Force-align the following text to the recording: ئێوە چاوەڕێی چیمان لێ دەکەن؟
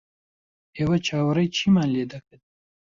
ئێوە 0.77 0.97
چاوەڕێی 1.07 1.53
چیمان 1.57 1.89
لێ 1.95 2.03
دەکەن؟ 2.13 2.41